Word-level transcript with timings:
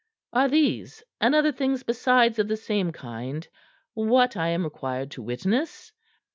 Are 0.33 0.49
these 0.49 1.03
and 1.19 1.35
other 1.35 1.51
things 1.51 1.83
besides 1.83 2.39
of 2.39 2.47
the 2.47 2.57
same 2.57 2.91
kind 2.91 3.47
what 3.93 4.35
I 4.35 4.47
am 4.49 4.63
required 4.63 5.11
to 5.11 5.21
witness? 5.21 5.91